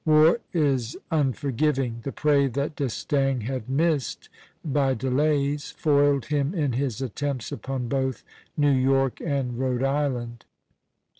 [0.03, 4.29] War is unforgiving; the prey that D'Estaing had missed
[4.65, 8.23] by delays foiled him in his attempts upon both
[8.57, 10.45] New York and Rhode Island.